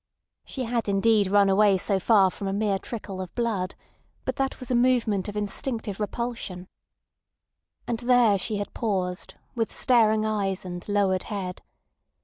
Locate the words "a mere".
2.47-2.79